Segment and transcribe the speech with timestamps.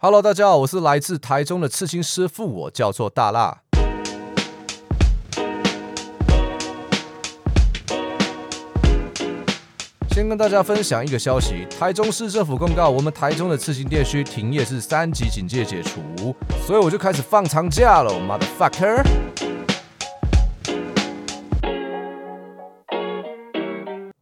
[0.00, 3.62] Hello，大家好，我是来自台中的刺青师傅，我叫做大辣。
[10.10, 16.00] 先跟大家分享一个消息，台中市政府公告，我们台中的刺青店需停业至三级警戒解除，
[16.64, 19.04] 所以我就开始放长假了，motherfucker。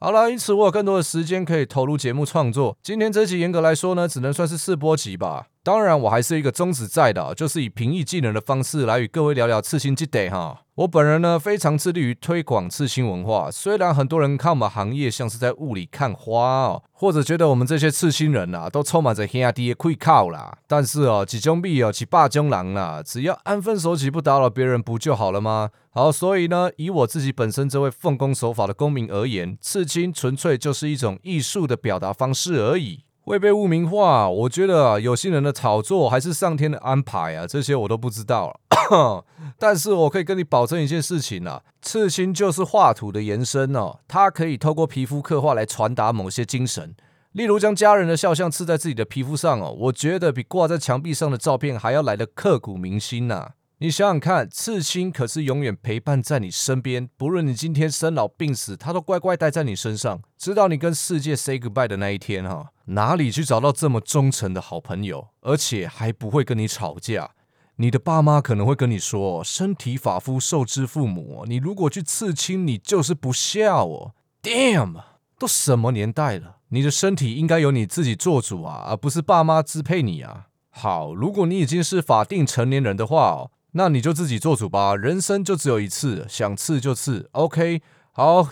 [0.00, 2.76] 好了，因此我有更多的时间可以投入节目创作。
[2.82, 5.46] 今天这集严格来说呢，只能算是试播集吧。
[5.62, 10.62] 当然，我还是一个宗旨在的，就是以平易近人的方式来与各位聊聊刺青这得哈。
[10.76, 13.50] 我本人呢，非常致力于推广刺青文化。
[13.50, 20.56] 虽然很多人看我们行业像是在雾里看花哦，或者觉得我们这些刺青人呐，都充满着兄弟的愧靠啦。
[20.66, 25.68] 但是哦，几中币哦，几霸中狼啦，只要安分守己，不打扰别人，不就好了吗？
[25.90, 33.00] 好，所以呢，以我自己本身这位奉公守法的公民而言，刺青纯粹就是一种艺术的表达方式而已。
[33.30, 39.24] 会被污名化，我觉得，有心人的炒作还是上天的安排啊，这些我都不知道了。
[39.56, 46.94] 但是我可以跟你保证一件事情啊，刺青就是画图的延伸哦，它可以透过皮肤刻画来传达某些精神，
[47.30, 53.50] 例如将家人的肖像刺在自己的皮肤上哦，我觉得比挂在墙壁上的照片还要来的刻骨铭心呐。
[53.82, 62.66] 你想想看，刺青可是永远陪伴在你身边，不论你今天生老病死，它都乖乖待在你身上，直到你跟世界 say goodbye 的那一天哈。
[62.90, 67.30] 哪里去找到这么忠诚的好朋友，而且还不会跟你吵架？
[67.76, 75.02] 你的爸妈可能会跟你说：“身体发肤受之父母，你如果去刺青，你就是不孝哦。” Damn，
[75.38, 80.48] 都什么年代了，你的身体应该由你自己做主啊，而不是爸妈支配你啊。
[80.68, 83.50] 好，如果你已经是法定成年人的话哦。
[83.72, 87.28] 那你就自己做主吧，人生就只有一次，想刺就刺。
[87.30, 87.80] OK，
[88.10, 88.48] 好，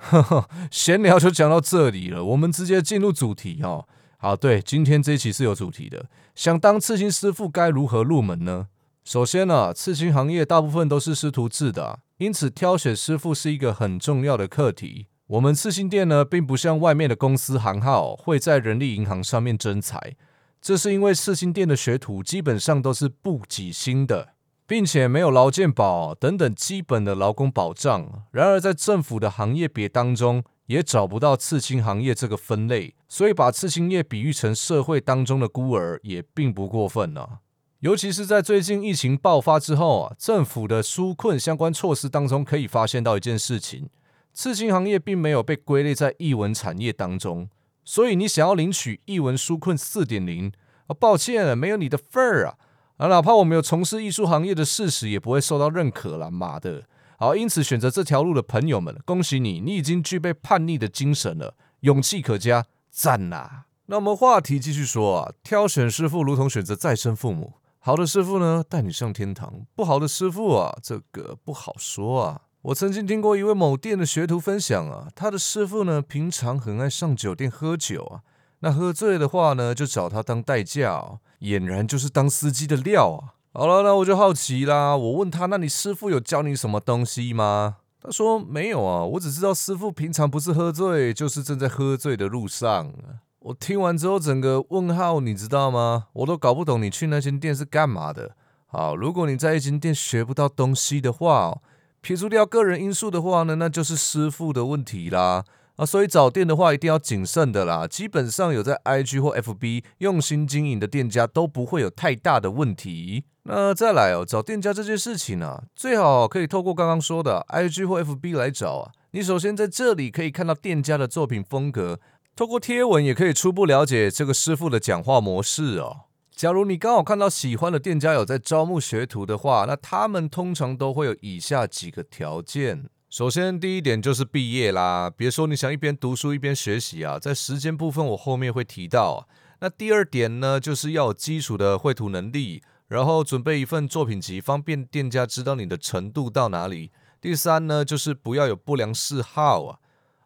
[0.70, 3.86] 闲聊就讲到这里了，我们直接进入主题哦。
[4.18, 8.68] 好，对，今天这一期是有主题的，想当刺青师傅该如何入门呢？
[9.04, 15.06] 首先呢，刺青行业大部分都是师徒制的，因此挑选师傅是一个很重要的课题。
[15.28, 20.16] 我们刺青店呢，并不像外面的公司行号会在人力银行上面征才。
[20.60, 24.30] 这是因为刺青店的学徒基本上都是不给薪的，
[24.68, 28.26] 并且没有劳健保等等基本的劳工保障。
[28.32, 37.38] 然而，在政府的行业别当中，也找不到刺青行业这个分类，所以把刺青业比喻成社会当中的孤儿，也并不过分呢。
[37.80, 43.88] 尤其是在最近疫情爆发之后啊，政府的纾困相关措施当中，可以发现到一件事情：
[44.34, 47.48] 刺青行业并没有被归类在艺文产业当中。
[47.86, 50.52] 所以你想要领取译文纾困四点零
[50.88, 50.92] 啊？
[50.92, 52.56] 抱歉，没有你的份儿啊！
[52.98, 56.82] 啊，哪怕我们有从事艺术行业的事实，也不会受到认可了，妈的！
[57.16, 63.62] 好，因此选择这条路的朋友们，恭喜你，你已经具备叛逆的精神了，勇气可嘉，赞呐！
[63.86, 72.42] 那我们话题继续说啊，挑选师傅如同选择再生父母，好的师傅呢带你上天堂，不好的师傅啊，这个不好说啊。
[72.62, 78.20] 我曾经听过一位某店的学徒分享啊，他的师傅呢，平常很爱上酒店喝酒啊，
[78.60, 83.34] 那喝醉的话呢，就找他当代驾，俨然就是当司机的料啊。
[83.52, 87.76] 好了，那我就好奇啦，我问他，那你师傅有教你什么东西吗？
[88.00, 92.92] 他说没有啊，我只知道师傅平常不是喝醉，就是正在喝醉的路上。
[93.40, 96.06] 我听完之后，整个问号，你知道吗？
[96.12, 98.36] 我都搞不懂你去那间店是干嘛的。
[98.66, 101.58] 好，如果你在一间店学不到东西的话。
[102.00, 105.44] 撇除掉个人因素的话呢，那就是师傅的问题啦
[105.78, 105.86] 啊！
[105.86, 107.86] 所以找店的话一定要谨慎的啦。
[107.86, 113.24] 基本上有在 IG 或 FB 用心经营的店家都不会有太大的问题。
[113.44, 118.90] 那再来哦，找店家这件事情呢，最好可以透过刚刚说的 IG 或 FB 来找啊。
[119.12, 122.00] 你首先在这里可以看到店家的作品风格，
[122.34, 126.00] 透过贴文也可以初步了解这个师傅的讲话模式哦。
[126.34, 132.88] 假如你刚好看到喜欢的店家有在招募学徒的话，那他们通常都会有以下几个条件。
[133.10, 135.08] 首先，第一点就是毕业啦。
[135.08, 139.26] 别说你想一边读书一边学习啊，在时间部分我后面会提到。
[139.60, 146.90] 那第二点呢，就是要有基础的绘图能力，然后准备一份作品集，方便店家知道你的程度到哪里。
[147.18, 149.78] 第三呢，就是不要有不良嗜好啊。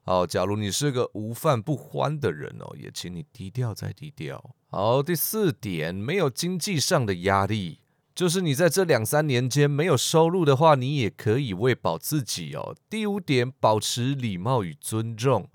[0.02, 4.56] 好，假如你是个无饭不欢的人哦，也请你低调再低调。
[4.66, 7.78] 好，第四点，没有经济上的压力，
[8.22, 12.76] 就是你在这两三年间没有收入的话，你也可以喂饱自己哦。
[12.88, 15.50] 第五点，保持礼貌与尊重，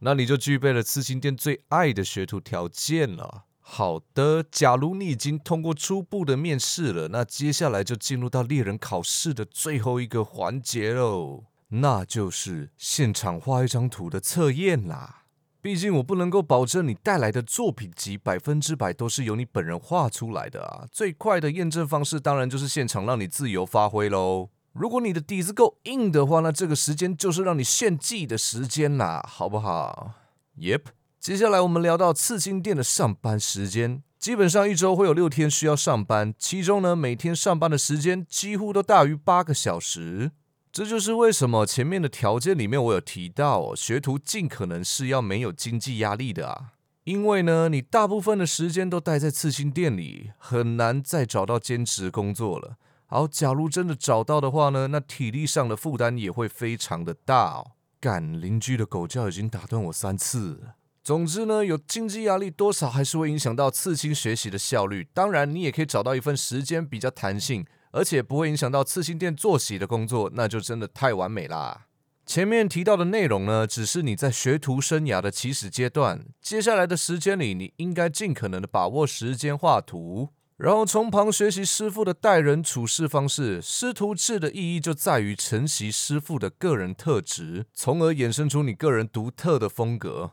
[0.00, 3.44] 那你就具备了刺青店最爱的学徒条件了。
[3.60, 15.22] 好的，假如你已经通过初步的面试了，那接下来就进入到猎人考试的最后一个环节喽，那就是现场画一张图的测验啦。
[15.60, 20.86] 毕竟我不能够保证你带来的作品集百分之百都是由你本人画出来的啊。
[20.92, 24.50] 最快的验证方式当然就是现场让你自由发挥喽。
[24.72, 30.12] 如果你的底子够硬的话，那这个时间就是让你献祭的时间啦，好不好
[30.56, 30.82] ？Yep。
[31.18, 40.30] 接下来我们聊到刺青店的上班时间，基本上一周会有六天需要上班，其中呢每天上班的时间几乎都大于八个小时。
[40.78, 52.76] 这就是为什么前面的条件里面我有提到，学徒尽可能是要没有经济压力的啊，因为呢你大部分的时间都待在刺青店里，很难再找到兼职工作了。
[53.06, 57.72] 好，假如真的找到的话呢，那体力上的负担也会非常的大哦。
[57.98, 60.60] 干，邻居的狗叫已经打断我三次。
[61.02, 65.08] 总之呢，有经济压力多少还是会影响到刺青学习的效率。
[65.12, 71.86] 当然，你也可以找到一份时间比较弹性，而且不会影响到刺青店作息的工作，那就真的太完美啦。
[72.26, 80.28] 前面提到的内容呢，只是你在学徒生涯的起始阶段，接下来的时间里，你应该尽可能的把握时间画图。
[80.58, 90.32] 然后从旁学习师傅的待人处事方式，师徒制的意义就在于承袭师傅的个人特质，从而衍生出你个人独特的风格。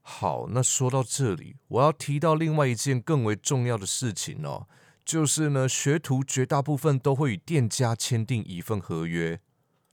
[0.00, 4.66] 好，那说到这里，我要提到另外一件更为重要的事情哦，
[5.06, 9.40] 就是呢，学徒绝大部分都会与店家签订一份合约，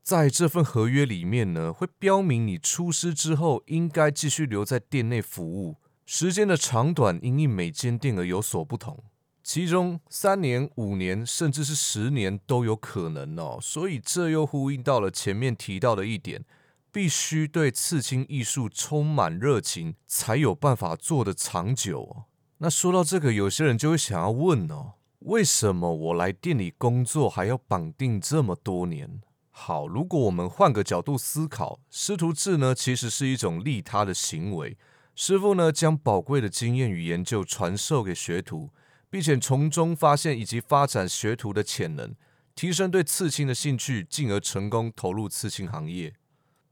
[0.01, 9.03] 在这份合约里面呢，会标明你出师之后应该继续留在店内服务，时间的长短因应每间店而有所不同。
[9.43, 16.43] 其中三年、五年，甚至是十年都有可能哦，所以这又呼应到了前面提到的一点，
[16.91, 22.23] 必须对刺青艺术充满热情，才有办法做得长久。
[22.59, 24.93] 那说到这个，有些人就会想要问哦，
[25.25, 29.21] 为什么我来店里工作还要绑定这么多年？
[29.51, 34.77] 好，如果我们换个角度思考，师徒制呢，其实是一种利他的行为，
[35.15, 38.69] 师傅呢将宝贵的经验与研究传授给学徒。
[39.09, 42.15] 并且从中发现以及发展学徒的潜能，
[42.55, 46.15] 提升对刺青的兴趣，进而成功投入刺青行业。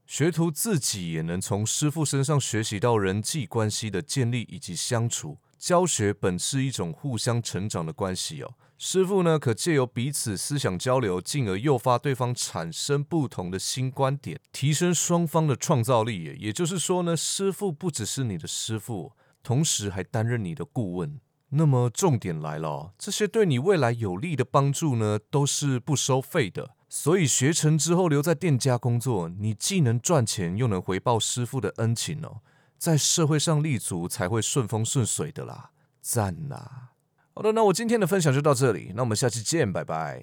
[0.08, 5.38] 学徒自己也能从师傅身上学习到人际关系的建立以及相处。
[5.62, 8.54] 教学本是一种互相成长的关系哦。
[8.76, 16.36] 师傅呢，可借由彼此思想交流，进而诱发对方产生不同的新观点，提升双方的创造力。
[16.40, 19.12] 也就是说呢，师傅不只是你的师傅，
[19.44, 21.20] 同时还担任你的顾问。
[21.50, 26.70] 那么重点来了，这些对你未来有利的帮助呢，都是不收费的。
[26.88, 32.40] 所以学成之后留在店家工作，你既能赚钱，又能回报师傅的恩情哦，
[32.82, 35.70] 在社会上立足才会顺风顺水的啦。
[36.00, 36.88] 赞啦。
[37.32, 40.20] 好的，那我今天的分享就到这里，那我们下期见，拜拜。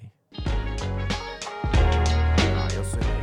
[2.52, 3.19] 啊，要睡了。